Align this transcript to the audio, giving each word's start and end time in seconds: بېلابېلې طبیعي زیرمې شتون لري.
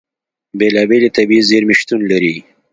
بېلابېلې 0.59 1.09
طبیعي 1.17 1.43
زیرمې 1.49 1.75
شتون 1.79 2.01
لري. 2.11 2.35